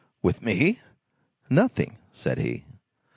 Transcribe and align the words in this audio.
"With 0.23 0.41
me? 0.41 0.79
Nothing," 1.47 1.99
said 2.11 2.39
he. 2.39 2.65